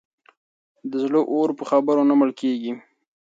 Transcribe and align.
د 0.89 0.91
زړه 1.03 1.21
اور 1.33 1.49
په 1.57 1.63
خبرو 1.69 2.07
نه 2.09 2.15
مړ 2.19 2.29
کېږي. 2.41 2.73